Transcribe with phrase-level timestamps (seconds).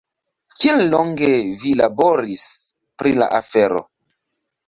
[0.61, 1.27] Kiel longe
[1.63, 2.45] vi laboris
[3.01, 3.83] pri la afero?